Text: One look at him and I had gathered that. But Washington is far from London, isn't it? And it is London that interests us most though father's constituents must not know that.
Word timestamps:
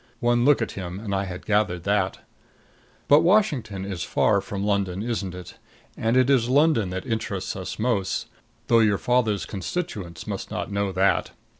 One 0.19 0.45
look 0.45 0.63
at 0.63 0.71
him 0.71 0.99
and 0.99 1.13
I 1.13 1.25
had 1.25 1.45
gathered 1.45 1.83
that. 1.83 2.21
But 3.07 3.19
Washington 3.19 3.85
is 3.85 4.01
far 4.01 4.41
from 4.41 4.63
London, 4.63 5.03
isn't 5.03 5.35
it? 5.35 5.59
And 5.95 6.17
it 6.17 6.27
is 6.27 6.49
London 6.49 6.89
that 6.89 7.05
interests 7.05 7.55
us 7.55 7.77
most 7.77 8.25
though 8.65 8.97
father's 8.97 9.45
constituents 9.45 10.25
must 10.25 10.49
not 10.49 10.71
know 10.71 10.91
that. 10.91 11.29